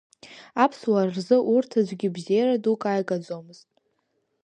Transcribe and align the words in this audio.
Аԥсуаа 0.63 1.05
рзы 1.13 1.37
урҭ 1.53 1.71
аӡәгьы 1.79 2.09
бзиара 2.15 2.63
дук 2.63 2.81
ааигаӡомызт. 2.89 3.67